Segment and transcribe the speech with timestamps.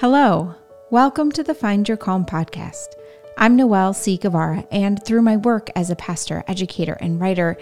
[0.00, 0.54] Hello,
[0.88, 2.86] welcome to the Find Your Calm podcast.
[3.36, 4.16] I'm Noelle C.
[4.16, 7.58] Guevara, and through my work as a pastor, educator, and writer,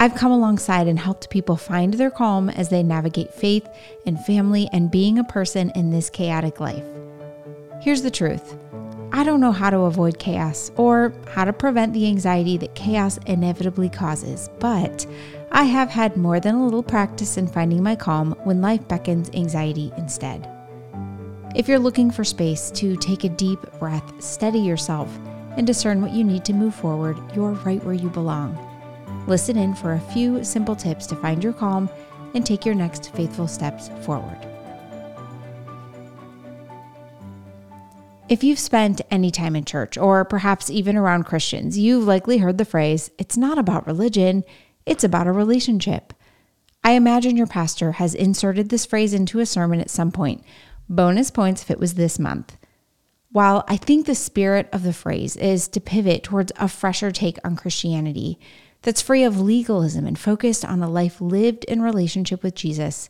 [0.00, 3.68] I've come alongside and helped people find their calm as they navigate faith
[4.06, 6.86] and family and being a person in this chaotic life.
[7.82, 8.56] Here's the truth
[9.12, 13.18] I don't know how to avoid chaos or how to prevent the anxiety that chaos
[13.26, 15.04] inevitably causes, but
[15.52, 19.28] I have had more than a little practice in finding my calm when life beckons
[19.34, 20.55] anxiety instead.
[21.56, 25.08] If you're looking for space to take a deep breath, steady yourself,
[25.56, 28.54] and discern what you need to move forward, you're right where you belong.
[29.26, 31.88] Listen in for a few simple tips to find your calm
[32.34, 34.36] and take your next faithful steps forward.
[38.28, 42.58] If you've spent any time in church, or perhaps even around Christians, you've likely heard
[42.58, 44.44] the phrase, it's not about religion,
[44.84, 46.12] it's about a relationship.
[46.84, 50.44] I imagine your pastor has inserted this phrase into a sermon at some point,
[50.88, 52.56] Bonus points if it was this month.
[53.32, 57.38] While I think the spirit of the phrase is to pivot towards a fresher take
[57.44, 58.38] on Christianity
[58.82, 63.08] that's free of legalism and focused on a life lived in relationship with Jesus,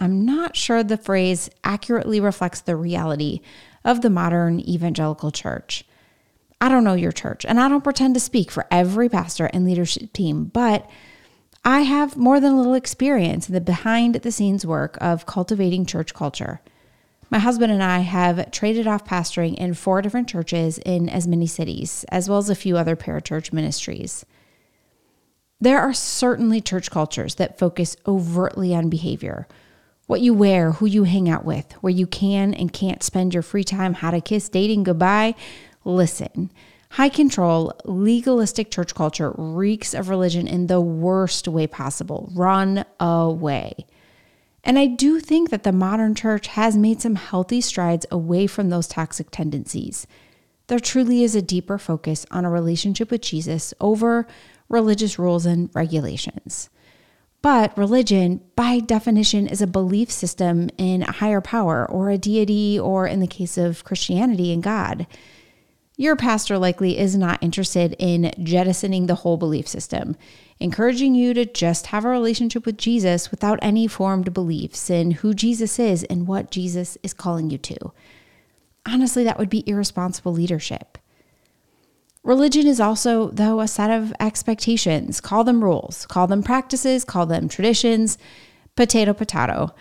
[0.00, 3.40] I'm not sure the phrase accurately reflects the reality
[3.84, 5.84] of the modern evangelical church.
[6.60, 9.64] I don't know your church, and I don't pretend to speak for every pastor and
[9.64, 10.88] leadership team, but
[11.64, 15.86] I have more than a little experience in the behind the scenes work of cultivating
[15.86, 16.60] church culture.
[17.32, 21.46] My husband and I have traded off pastoring in four different churches in as many
[21.46, 24.26] cities, as well as a few other parachurch ministries.
[25.58, 29.48] There are certainly church cultures that focus overtly on behavior
[30.08, 33.42] what you wear, who you hang out with, where you can and can't spend your
[33.42, 35.34] free time, how to kiss, dating goodbye.
[35.86, 36.50] Listen,
[36.90, 42.28] high control, legalistic church culture reeks of religion in the worst way possible.
[42.34, 43.86] Run away.
[44.64, 48.68] And I do think that the modern church has made some healthy strides away from
[48.68, 50.06] those toxic tendencies.
[50.68, 54.26] There truly is a deeper focus on a relationship with Jesus over
[54.68, 56.70] religious rules and regulations.
[57.42, 62.78] But religion, by definition, is a belief system in a higher power or a deity,
[62.78, 65.08] or in the case of Christianity, in God.
[65.96, 70.16] Your pastor likely is not interested in jettisoning the whole belief system
[70.62, 75.34] encouraging you to just have a relationship with Jesus without any formed beliefs in who
[75.34, 77.92] Jesus is and what Jesus is calling you to.
[78.86, 80.98] Honestly, that would be irresponsible leadership.
[82.22, 85.20] Religion is also, though, a set of expectations.
[85.20, 88.16] Call them rules, call them practices, call them traditions,
[88.76, 89.74] potato, potato.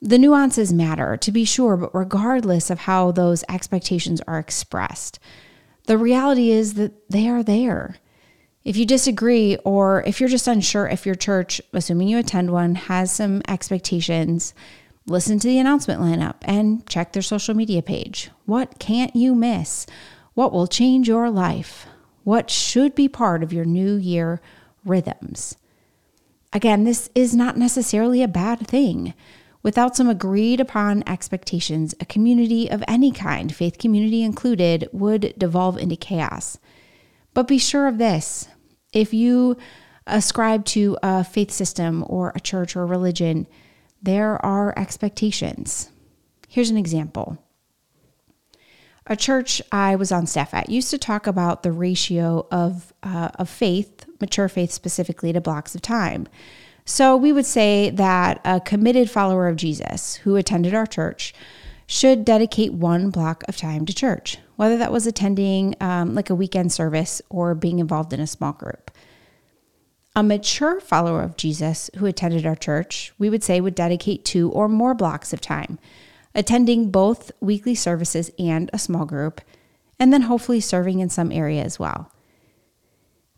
[0.00, 5.18] The nuances matter, to be sure, but regardless of how those expectations are expressed,
[5.86, 7.96] the reality is that they are there.
[8.64, 12.74] If you disagree, or if you're just unsure if your church, assuming you attend one,
[12.74, 14.52] has some expectations,
[15.06, 18.30] listen to the announcement lineup and check their social media page.
[18.44, 19.86] What can't you miss?
[20.34, 21.86] What will change your life?
[22.22, 24.42] What should be part of your new year
[24.84, 25.56] rhythms?
[26.52, 29.14] Again, this is not necessarily a bad thing.
[29.62, 35.78] Without some agreed upon expectations, a community of any kind, faith community included, would devolve
[35.78, 36.58] into chaos.
[37.34, 38.48] But be sure of this
[38.92, 39.56] if you
[40.06, 43.46] ascribe to a faith system or a church or a religion,
[44.02, 45.90] there are expectations.
[46.48, 47.38] Here's an example.
[49.06, 53.30] A church I was on staff at used to talk about the ratio of, uh,
[53.36, 56.28] of faith, mature faith specifically, to blocks of time.
[56.84, 61.34] So we would say that a committed follower of Jesus who attended our church
[61.86, 66.34] should dedicate one block of time to church, whether that was attending um, like a
[66.34, 68.90] weekend service or being involved in a small group.
[70.14, 74.50] A mature follower of Jesus who attended our church, we would say, would dedicate two
[74.50, 75.78] or more blocks of time,
[76.34, 79.40] attending both weekly services and a small group,
[79.98, 82.12] and then hopefully serving in some area as well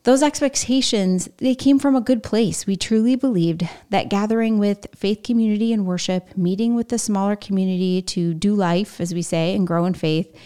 [0.04, 5.22] those expectations they came from a good place we truly believed that gathering with faith
[5.22, 9.65] community and worship meeting with the smaller community to do life as we say and
[9.65, 10.36] grow in faith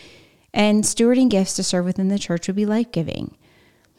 [0.56, 3.36] and stewarding gifts to serve within the church would be life-giving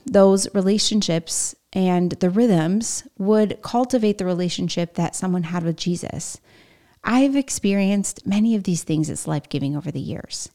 [0.06, 6.42] those relationships and the rhythms would cultivate the relationship that someone had with jesus
[7.04, 10.50] i've experienced many of these things as life-giving over the years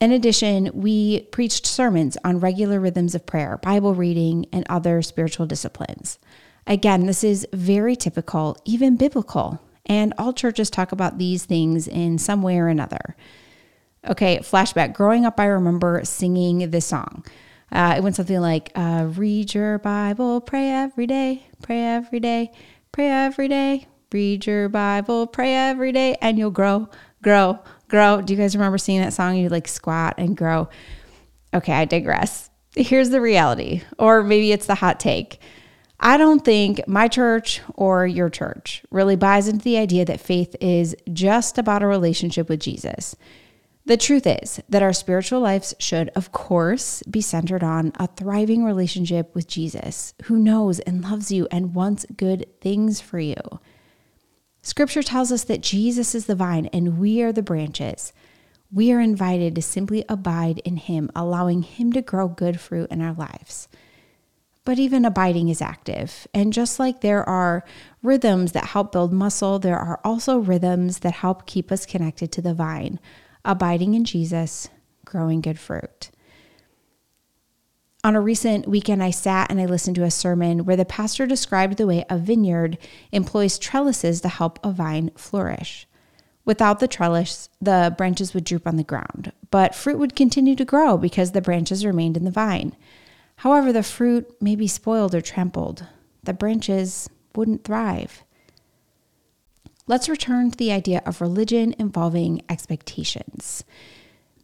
[0.00, 5.46] in addition, we preached sermons on regular rhythms of prayer, Bible reading, and other spiritual
[5.46, 6.18] disciplines.
[6.66, 12.18] Again, this is very typical, even biblical, and all churches talk about these things in
[12.18, 13.16] some way or another.
[14.06, 14.92] Okay, flashback.
[14.92, 17.24] Growing up, I remember singing this song.
[17.72, 22.52] Uh, it went something like uh, Read your Bible, pray every day, pray every day,
[22.92, 26.88] pray every day, read your Bible, pray every day, and you'll grow,
[27.22, 27.58] grow,
[27.88, 28.20] grow.
[28.20, 29.36] Do you guys remember seeing that song?
[29.36, 30.68] You like squat and grow.
[31.52, 32.50] Okay, I digress.
[32.76, 35.40] Here's the reality, or maybe it's the hot take.
[35.98, 40.54] I don't think my church or your church really buys into the idea that faith
[40.60, 43.16] is just about a relationship with Jesus.
[43.86, 48.64] The truth is that our spiritual lives should, of course, be centered on a thriving
[48.64, 53.36] relationship with Jesus, who knows and loves you and wants good things for you.
[54.62, 58.14] Scripture tells us that Jesus is the vine and we are the branches.
[58.72, 63.02] We are invited to simply abide in Him, allowing Him to grow good fruit in
[63.02, 63.68] our lives.
[64.64, 66.26] But even abiding is active.
[66.32, 67.64] And just like there are
[68.02, 72.40] rhythms that help build muscle, there are also rhythms that help keep us connected to
[72.40, 72.98] the vine
[73.44, 74.68] abiding in Jesus,
[75.04, 76.10] growing good fruit.
[78.04, 81.26] On a recent weekend, I sat and I listened to a sermon where the pastor
[81.26, 82.76] described the way a vineyard
[83.12, 85.86] employs trellises to help a vine flourish.
[86.44, 90.64] Without the trellis, the branches would droop on the ground, but fruit would continue to
[90.64, 92.76] grow because the branches remained in the vine.
[93.36, 95.86] However, the fruit may be spoiled or trampled.
[96.22, 98.23] The branches wouldn't thrive.
[99.86, 103.64] Let's return to the idea of religion involving expectations.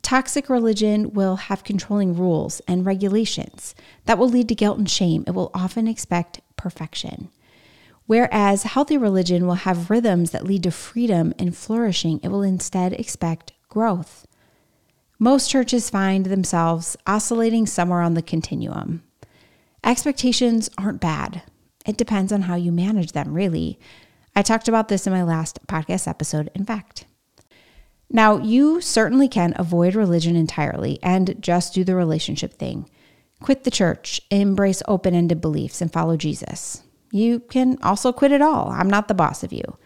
[0.03, 5.25] Toxic religion will have controlling rules and regulations that will lead to guilt and shame.
[5.27, 7.31] It will often expect perfection.
[8.07, 12.93] Whereas healthy religion will have rhythms that lead to freedom and flourishing, it will instead
[12.93, 14.27] expect growth.
[15.19, 19.05] Most churches find themselves oscillating somewhere on the continuum.
[19.85, 21.43] Expectations aren't bad.
[21.87, 23.79] It depends on how you manage them, really.
[24.35, 27.07] I talked about this in my last podcast episode, in fact.
[28.11, 32.89] Now, you certainly can avoid religion entirely and just do the relationship thing.
[33.41, 36.83] Quit the church, embrace open ended beliefs, and follow Jesus.
[37.13, 38.71] You can also quit it all.
[38.71, 39.79] I'm not the boss of you.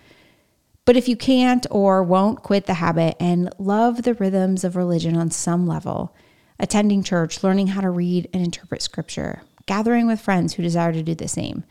[0.85, 5.17] But if you can't or won't quit the habit and love the rhythms of religion
[5.17, 6.14] on some level,
[6.58, 11.02] attending church, learning how to read and interpret scripture, gathering with friends who desire to
[11.02, 11.64] do the same,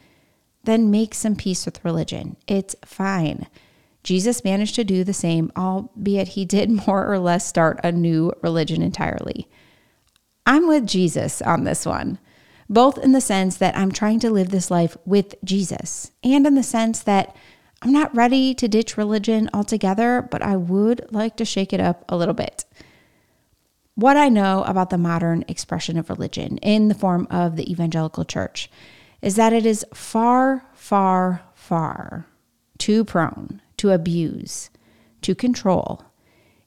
[0.63, 2.37] then make some peace with religion.
[2.47, 3.47] It's fine.
[4.03, 8.33] Jesus managed to do the same, albeit he did more or less start a new
[8.41, 9.47] religion entirely.
[10.45, 12.19] I'm with Jesus on this one,
[12.69, 16.55] both in the sense that I'm trying to live this life with Jesus, and in
[16.55, 17.35] the sense that
[17.81, 22.03] I'm not ready to ditch religion altogether, but I would like to shake it up
[22.07, 22.65] a little bit.
[23.95, 28.25] What I know about the modern expression of religion in the form of the evangelical
[28.25, 28.69] church
[29.23, 32.27] is that it is far, far, far
[32.77, 34.69] too prone to abuse,
[35.21, 36.03] to control,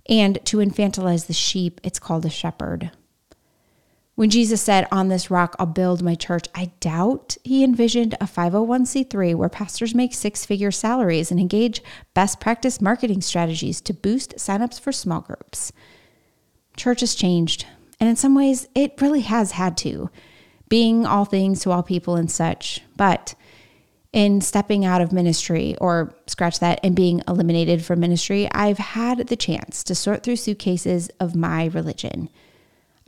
[0.08, 2.90] and to infantilize the sheep it's called a shepherd.
[4.14, 8.24] When Jesus said, On this rock I'll build my church, I doubt he envisioned a
[8.24, 11.82] 501c3 where pastors make six figure salaries and engage
[12.14, 15.72] best practice marketing strategies to boost signups for small groups.
[16.78, 17.66] Church has changed,
[18.00, 20.08] and in some ways, it really has had to
[20.68, 22.80] being all things to all people and such.
[22.96, 23.34] But
[24.12, 29.28] in stepping out of ministry or scratch that and being eliminated from ministry, I've had
[29.28, 32.30] the chance to sort through suitcases of my religion.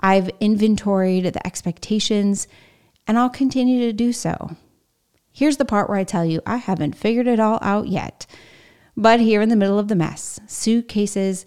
[0.00, 2.46] I've inventoried the expectations
[3.06, 4.56] and I'll continue to do so.
[5.32, 8.26] Here's the part where I tell you I haven't figured it all out yet.
[8.96, 11.46] But here in the middle of the mess, suitcases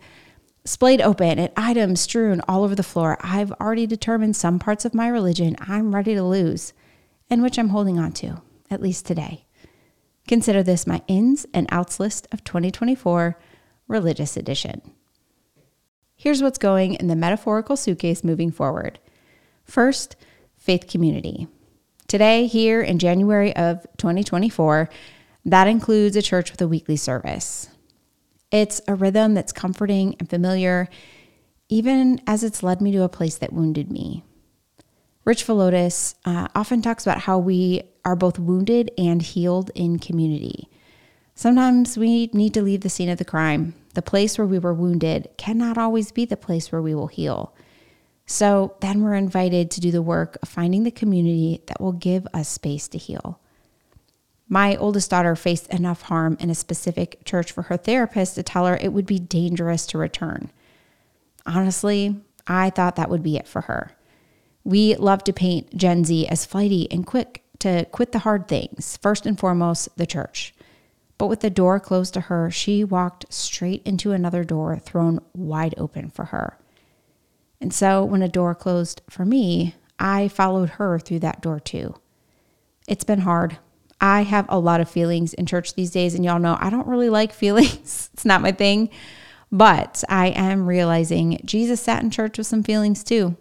[0.64, 4.94] splayed open and items strewn all over the floor, I've already determined some parts of
[4.94, 6.74] my religion I'm ready to lose
[7.30, 9.46] and which I'm holding on to, at least today.
[10.28, 13.38] Consider this my ins and outs list of 2024
[13.88, 14.82] Religious Edition.
[16.16, 19.00] Here's what's going in the metaphorical suitcase moving forward.
[19.64, 20.16] First,
[20.56, 21.48] faith community.
[22.08, 24.88] Today, here in January of 2024,
[25.46, 27.71] that includes a church with a weekly service.
[28.52, 30.90] It's a rhythm that's comforting and familiar,
[31.70, 34.24] even as it's led me to a place that wounded me.
[35.24, 40.68] Rich Villodas uh, often talks about how we are both wounded and healed in community.
[41.36, 43.74] Sometimes we need to leave the scene of the crime.
[43.94, 47.56] The place where we were wounded cannot always be the place where we will heal.
[48.26, 52.28] So then we're invited to do the work of finding the community that will give
[52.34, 53.40] us space to heal.
[54.48, 58.66] My oldest daughter faced enough harm in a specific church for her therapist to tell
[58.66, 60.52] her it would be dangerous to return.
[61.46, 63.92] Honestly, I thought that would be it for her.
[64.64, 68.98] We love to paint Gen Z as flighty and quick to quit the hard things,
[68.98, 70.54] first and foremost, the church.
[71.18, 75.76] But with the door closed to her, she walked straight into another door thrown wide
[75.78, 76.58] open for her.
[77.62, 81.96] And so when a door closed for me, I followed her through that door too.
[82.88, 83.60] It's been hard.
[84.02, 86.88] I have a lot of feelings in church these days, and y'all know I don't
[86.88, 88.10] really like feelings.
[88.14, 88.90] it's not my thing.
[89.52, 93.38] But I am realizing Jesus sat in church with some feelings too.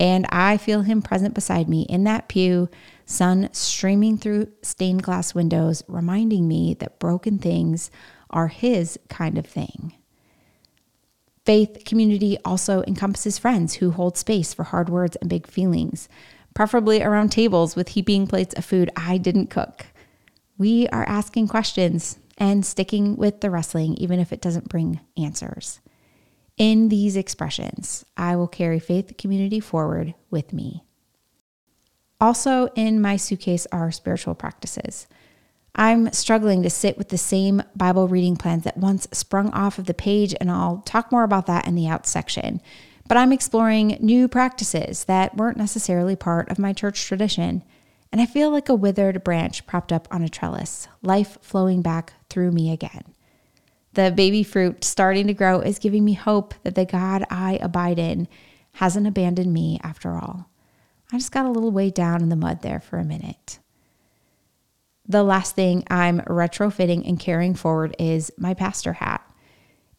[0.00, 2.68] And I feel him present beside me in that pew,
[3.06, 7.90] sun streaming through stained glass windows, reminding me that broken things
[8.30, 9.94] are his kind of thing.
[11.46, 16.08] Faith community also encompasses friends who hold space for hard words and big feelings,
[16.54, 19.86] preferably around tables with heaping plates of food I didn't cook.
[20.56, 25.80] We are asking questions and sticking with the wrestling, even if it doesn't bring answers.
[26.56, 30.84] In these expressions, I will carry faith community forward with me.
[32.20, 35.08] Also, in my suitcase are spiritual practices.
[35.74, 39.86] I'm struggling to sit with the same Bible reading plans that once sprung off of
[39.86, 42.60] the page, and I'll talk more about that in the out section.
[43.08, 47.64] But I'm exploring new practices that weren't necessarily part of my church tradition.
[48.14, 52.12] And I feel like a withered branch propped up on a trellis, life flowing back
[52.30, 53.02] through me again.
[53.94, 57.98] The baby fruit starting to grow is giving me hope that the God I abide
[57.98, 58.28] in
[58.74, 60.48] hasn't abandoned me after all.
[61.12, 63.58] I just got a little way down in the mud there for a minute.
[65.08, 69.28] The last thing I'm retrofitting and carrying forward is my pastor hat.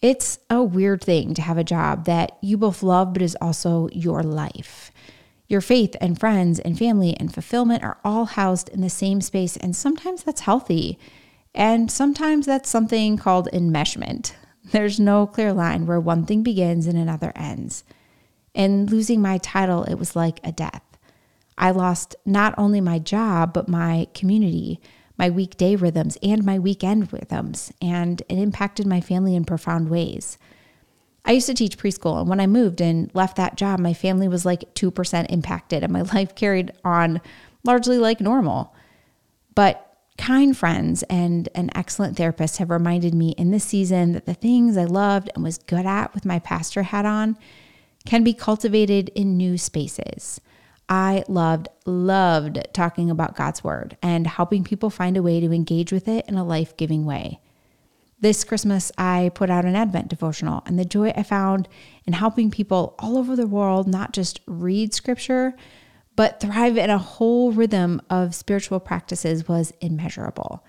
[0.01, 3.89] It's a weird thing to have a job that you both love, but is also
[3.91, 4.93] your life.
[5.47, 9.57] Your faith and friends and family and fulfillment are all housed in the same space,
[9.57, 10.97] and sometimes that's healthy.
[11.53, 14.33] And sometimes that's something called enmeshment.
[14.71, 17.83] There's no clear line where one thing begins and another ends.
[18.53, 20.81] In losing my title, it was like a death.
[21.57, 24.81] I lost not only my job, but my community,
[25.17, 30.37] my weekday rhythms, and my weekend rhythms, and it impacted my family in profound ways.
[31.25, 34.27] I used to teach preschool, and when I moved and left that job, my family
[34.27, 37.19] was like 2% impacted, and my life carried on
[37.63, 38.73] largely like normal.
[39.55, 39.85] But
[40.17, 44.77] Kind friends and an excellent therapist have reminded me in this season that the things
[44.77, 47.37] I loved and was good at with my pastor hat on
[48.05, 50.39] can be cultivated in new spaces.
[50.87, 55.91] I loved, loved talking about God's word and helping people find a way to engage
[55.91, 57.41] with it in a life giving way.
[58.25, 61.67] This Christmas, I put out an Advent devotional, and the joy I found
[62.07, 65.53] in helping people all over the world not just read scripture,
[66.15, 70.65] but thrive in a whole rhythm of spiritual practices was immeasurable.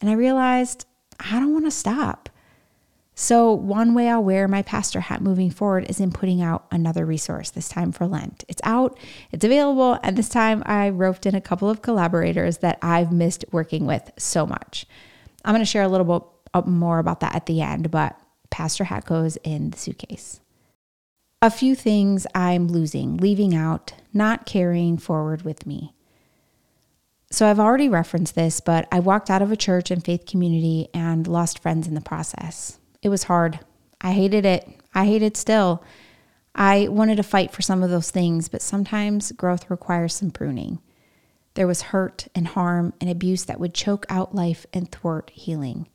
[0.00, 0.86] And I realized
[1.18, 2.28] I don't want to stop.
[3.16, 7.04] So, one way I'll wear my pastor hat moving forward is in putting out another
[7.04, 8.44] resource, this time for Lent.
[8.46, 8.96] It's out,
[9.32, 13.44] it's available, and this time I roped in a couple of collaborators that I've missed
[13.50, 14.86] working with so much.
[15.44, 16.28] I'm going to share a little bit
[16.66, 18.18] more about that at the end, but
[18.50, 20.40] pastor hat goes in the suitcase
[21.42, 25.92] a few things I'm losing, leaving out, not carrying forward with me.
[27.32, 30.88] So I've already referenced this, but I walked out of a church and faith community
[30.94, 32.78] and lost friends in the process.
[33.02, 33.58] It was hard.
[34.00, 34.68] I hated it.
[34.94, 35.82] I hate it still.
[36.54, 40.78] I wanted to fight for some of those things, but sometimes growth requires some pruning.
[41.54, 45.88] There was hurt and harm and abuse that would choke out life and thwart healing.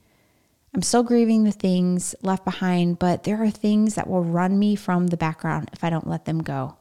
[0.73, 4.75] I'm still grieving the things left behind, but there are things that will run me
[4.75, 6.77] from the background if I don't let them go.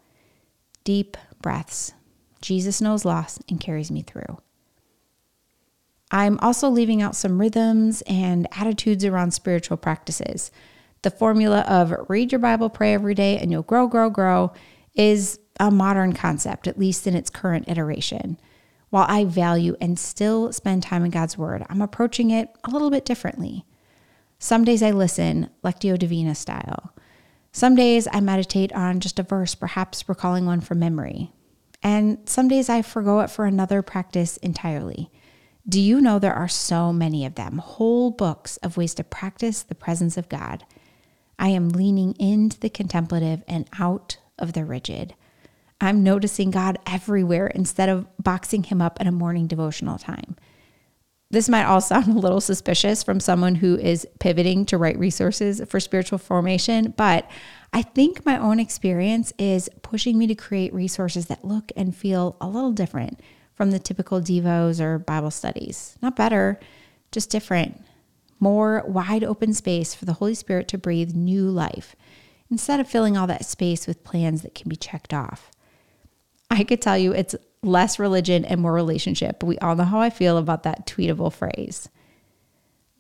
[0.85, 1.93] Deep breaths.
[2.41, 4.39] Jesus knows loss and carries me through.
[6.11, 10.51] I'm also leaving out some rhythms and attitudes around spiritual practices.
[11.03, 14.53] The formula of read your Bible, pray every day, and you'll grow, grow, grow
[14.95, 18.39] is a modern concept, at least in its current iteration.
[18.91, 22.91] While I value and still spend time in God's Word, I'm approaching it a little
[22.91, 23.65] bit differently.
[24.39, 26.95] Some days I listen, Lectio Divina style.
[27.53, 31.33] Some days I meditate on just a verse, perhaps recalling one from memory.
[31.83, 35.11] And some days I forego it for another practice entirely.
[35.69, 39.63] Do you know there are so many of them, whole books of ways to practice
[39.63, 40.65] the presence of God?
[41.39, 45.15] I am leaning into the contemplative and out of the rigid.
[45.81, 50.36] I'm noticing God everywhere instead of boxing him up in a morning devotional time.
[51.31, 55.61] This might all sound a little suspicious from someone who is pivoting to write resources
[55.69, 57.29] for spiritual formation, but
[57.73, 62.37] I think my own experience is pushing me to create resources that look and feel
[62.41, 63.21] a little different
[63.55, 65.99] from the typical Devos or Bible studies.
[66.01, 66.61] Not better,
[67.11, 67.83] just different.
[68.39, 71.97] More wide open space for the Holy Spirit to breathe new life
[72.51, 75.51] instead of filling all that space with plans that can be checked off.
[76.51, 77.35] I could tell you it's
[77.67, 79.43] less religion and more relationship.
[79.43, 81.89] We all know how I feel about that tweetable phrase.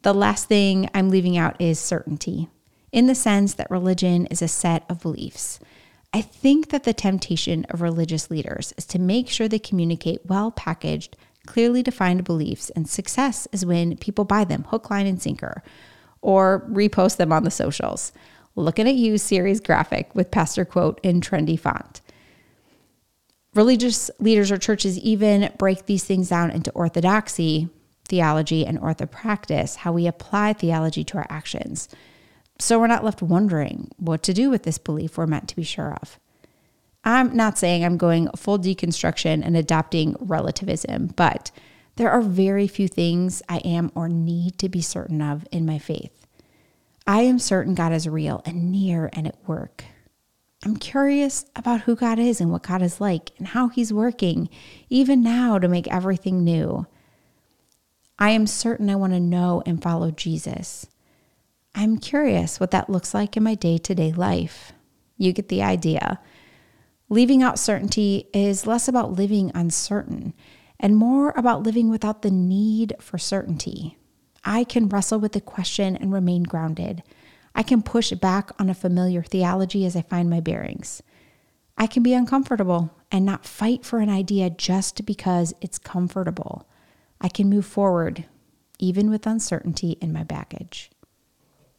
[0.02, 2.49] The last thing I'm leaving out is certainty,
[2.92, 5.58] in the sense that religion is a set of beliefs.
[6.12, 10.50] I think that the temptation of religious leaders is to make sure they communicate well
[10.50, 15.62] packaged, clearly defined beliefs, and success is when people buy them hook, line, and sinker,
[16.23, 18.12] or repost them on the socials.
[18.54, 22.00] Looking at You series graphic with pastor quote in trendy font.
[23.56, 27.70] Religious leaders or churches even break these things down into orthodoxy,
[28.04, 31.88] theology, and orthopractice, how we apply theology to our actions.
[32.58, 35.62] So we're not left wondering what to do with this belief we're meant to be
[35.62, 36.20] sure of.
[37.02, 41.50] I'm not saying I'm going full deconstruction and adopting relativism, but
[41.96, 45.78] there are very few things I am or need to be certain of in my
[45.78, 46.26] faith.
[47.06, 49.84] I am certain God is real and near and at work.
[50.66, 54.49] I'm curious about who God is and what God is like and how He's working,
[54.90, 56.88] even now, to make everything new.
[58.18, 60.88] I am certain I want to know and follow Jesus.
[61.76, 64.73] I'm curious what that looks like in my day to day life.
[65.16, 66.18] You get the idea.
[67.08, 70.35] Leaving out certainty is less about living uncertain
[70.80, 73.99] and more about living without the need for certainty.
[74.44, 77.04] I can wrestle with the question and remain grounded.
[77.56, 81.02] I can push back on a familiar theology as I find my bearings.
[81.78, 86.68] I can be uncomfortable and not fight for an idea just because it's comfortable.
[87.18, 88.26] I can move forward,
[88.78, 90.90] even with uncertainty in my baggage.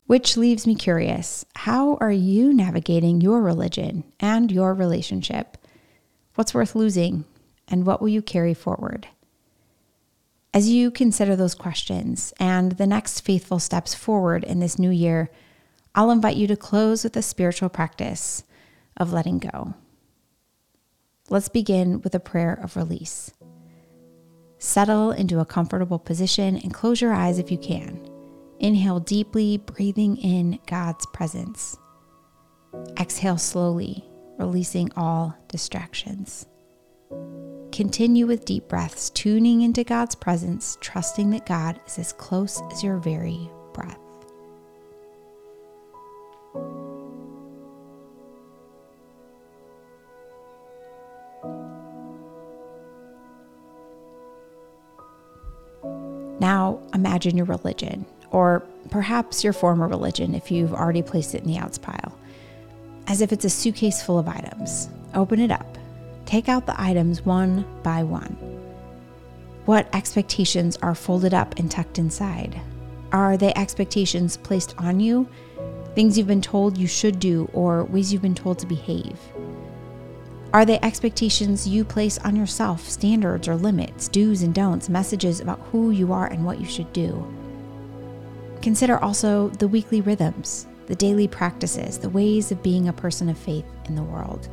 [0.07, 5.59] Which leaves me curious how are you navigating your religion and your relationship?
[6.33, 7.25] What's worth losing,
[7.67, 9.07] and what will you carry forward?
[10.55, 15.29] As you consider those questions and the next faithful steps forward in this new year,
[15.97, 18.43] I'll invite you to close with a spiritual practice
[18.97, 19.73] of letting go.
[21.27, 23.31] Let's begin with a prayer of release.
[24.59, 28.07] Settle into a comfortable position and close your eyes if you can.
[28.59, 31.75] Inhale deeply, breathing in God's presence.
[32.99, 34.05] Exhale slowly,
[34.37, 36.45] releasing all distractions.
[37.71, 42.83] Continue with deep breaths, tuning into God's presence, trusting that God is as close as
[42.83, 43.97] your very breath.
[57.35, 61.77] Your religion, or perhaps your former religion if you've already placed it in the outs
[61.77, 62.17] pile,
[63.07, 64.89] as if it's a suitcase full of items.
[65.15, 65.77] Open it up.
[66.25, 68.37] Take out the items one by one.
[69.65, 72.61] What expectations are folded up and tucked inside?
[73.11, 75.27] Are they expectations placed on you?
[75.95, 79.19] Things you've been told you should do or ways you've been told to behave?
[80.53, 85.59] Are they expectations you place on yourself, standards or limits, do's and don'ts, messages about
[85.71, 87.25] who you are and what you should do?
[88.61, 93.37] Consider also the weekly rhythms, the daily practices, the ways of being a person of
[93.37, 94.47] faith in the world.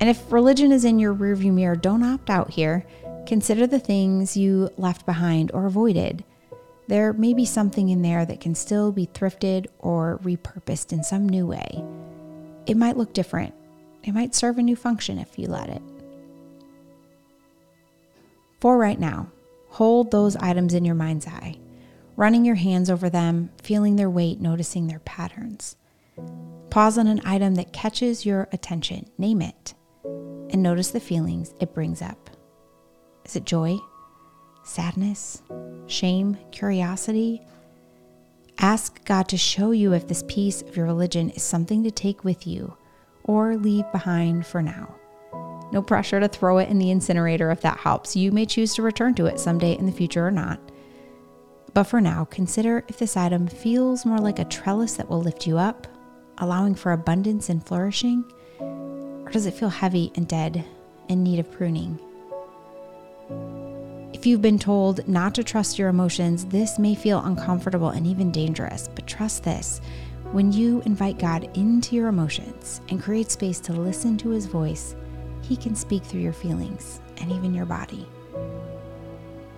[0.00, 2.86] And if religion is in your rearview mirror, don't opt out here.
[3.26, 6.24] Consider the things you left behind or avoided.
[6.86, 11.28] There may be something in there that can still be thrifted or repurposed in some
[11.28, 11.82] new way.
[12.66, 13.54] It might look different,
[14.04, 15.82] it might serve a new function if you let it.
[18.60, 19.28] For right now,
[19.68, 21.58] hold those items in your mind's eye,
[22.16, 25.76] running your hands over them, feeling their weight, noticing their patterns.
[26.70, 31.74] Pause on an item that catches your attention, name it, and notice the feelings it
[31.74, 32.30] brings up.
[33.24, 33.78] Is it joy,
[34.64, 35.42] sadness,
[35.86, 37.42] shame, curiosity?
[38.58, 42.22] Ask God to show you if this piece of your religion is something to take
[42.22, 42.76] with you
[43.24, 44.94] or leave behind for now.
[45.72, 48.14] No pressure to throw it in the incinerator if that helps.
[48.14, 50.60] You may choose to return to it someday in the future or not.
[51.72, 55.46] But for now, consider if this item feels more like a trellis that will lift
[55.46, 55.88] you up,
[56.38, 58.24] allowing for abundance and flourishing,
[58.60, 60.64] or does it feel heavy and dead,
[61.08, 61.98] in need of pruning?
[64.12, 68.30] If you've been told not to trust your emotions, this may feel uncomfortable and even
[68.30, 69.80] dangerous, but trust this
[70.34, 74.96] when you invite God into your emotions and create space to listen to his voice,
[75.42, 78.04] he can speak through your feelings and even your body.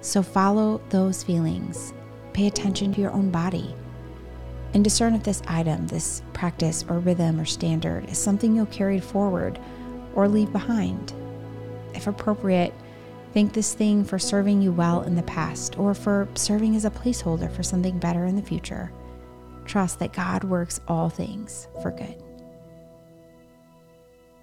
[0.03, 1.95] So follow those feelings,
[2.35, 3.75] pay attention to your own body,
[4.75, 9.01] and discern if this item, this practice or rhythm or standard is something you'll carry
[9.01, 9.59] forward
[10.15, 11.15] or leave behind.
[11.95, 12.75] If appropriate,
[13.33, 16.91] thank this thing for serving you well in the past or for serving as a
[16.91, 18.93] placeholder for something better in the future
[19.67, 22.23] trust that God works all things for good.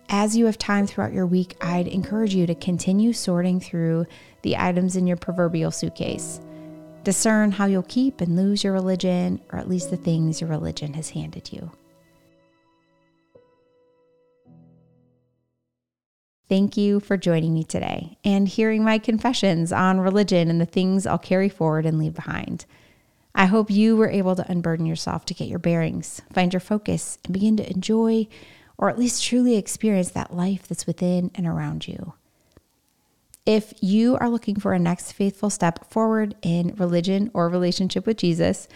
[0.09, 4.05] As you have time throughout your week, I'd encourage you to continue sorting through
[4.43, 6.39] the items in your proverbial suitcase.
[7.03, 10.93] Discern how you'll keep and lose your religion, or at least the things your religion
[10.93, 11.71] has handed you.
[16.47, 21.07] Thank you for joining me today and hearing my confessions on religion and the things
[21.07, 22.67] I'll carry forward and leave behind.
[23.35, 27.17] I hope you were able to unburden yourself to get your bearings, find your focus,
[27.23, 28.27] and begin to enjoy
[28.77, 32.13] or at least truly experience that life that's within and around you.
[33.45, 38.17] If you are looking for a next faithful step forward in religion or relationship with
[38.17, 38.67] Jesus,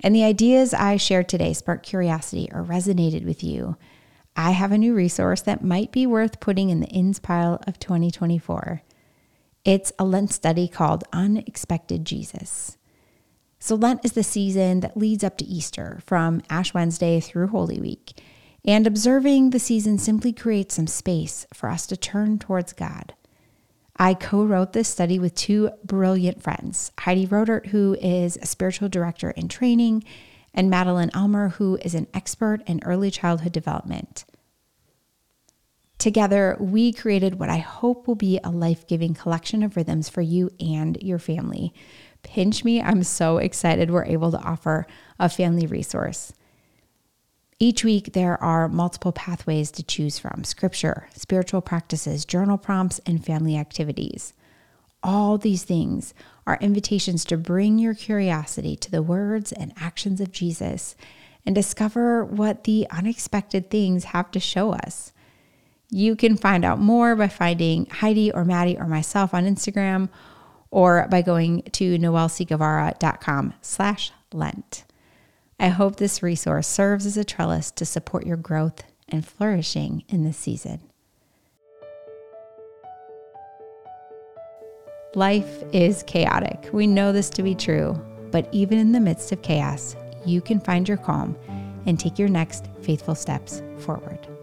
[0.00, 3.76] and the ideas I shared today sparked curiosity or resonated with you,
[4.36, 7.78] I have a new resource that might be worth putting in the ins pile of
[7.78, 8.82] 2024.
[9.64, 12.76] It's a Lent study called Unexpected Jesus.
[13.66, 17.80] So, Lent is the season that leads up to Easter from Ash Wednesday through Holy
[17.80, 18.22] Week.
[18.64, 23.14] And observing the season simply creates some space for us to turn towards God.
[23.96, 28.88] I co wrote this study with two brilliant friends Heidi Rodert, who is a spiritual
[28.88, 30.04] director in training,
[30.54, 34.26] and Madeline Elmer, who is an expert in early childhood development.
[35.98, 40.20] Together, we created what I hope will be a life giving collection of rhythms for
[40.20, 41.74] you and your family.
[42.26, 46.32] Pinch me, I'm so excited we're able to offer a family resource.
[47.60, 53.24] Each week, there are multiple pathways to choose from scripture, spiritual practices, journal prompts, and
[53.24, 54.34] family activities.
[55.04, 56.14] All these things
[56.48, 60.96] are invitations to bring your curiosity to the words and actions of Jesus
[61.46, 65.12] and discover what the unexpected things have to show us.
[65.90, 70.08] You can find out more by finding Heidi or Maddie or myself on Instagram
[70.70, 74.84] or by going to noellecguevara.com slash Lent.
[75.58, 80.24] I hope this resource serves as a trellis to support your growth and flourishing in
[80.24, 80.80] this season.
[85.14, 86.68] Life is chaotic.
[86.72, 87.98] We know this to be true,
[88.30, 91.34] but even in the midst of chaos, you can find your calm
[91.86, 94.35] and take your next faithful steps forward.